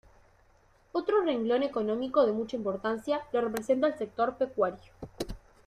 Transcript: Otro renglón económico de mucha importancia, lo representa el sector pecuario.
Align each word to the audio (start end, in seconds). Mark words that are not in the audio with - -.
Otro 0.93 1.21
renglón 1.21 1.61
económico 1.61 2.25
de 2.25 2.31
mucha 2.31 2.55
importancia, 2.55 3.21
lo 3.31 3.41
representa 3.41 3.85
el 3.85 3.99
sector 3.99 4.35
pecuario. 4.35 4.93